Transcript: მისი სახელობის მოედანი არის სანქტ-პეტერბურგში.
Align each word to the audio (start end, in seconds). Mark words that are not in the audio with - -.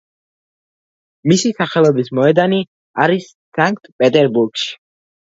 მისი 1.31 1.51
სახელობის 1.59 2.09
მოედანი 2.19 2.59
არის 3.03 3.27
სანქტ-პეტერბურგში. 3.59 4.73